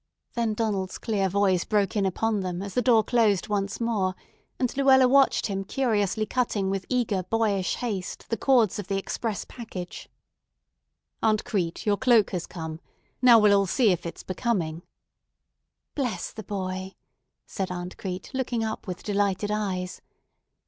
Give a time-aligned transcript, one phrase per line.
[0.33, 4.15] Then Donald's clear voice broke in upon them as the door closed once more,
[4.59, 9.45] and Luella watched him curiously cutting with eager, boyish haste the cords of the express
[9.45, 10.09] package.
[11.21, 12.79] "Aunt Crete, your cloak has come.
[13.21, 14.81] Now we'll all see if it's becoming."
[15.93, 16.95] "Bless the boy,"
[17.45, 20.01] said Aunt Crete, looking up with delighted eyes.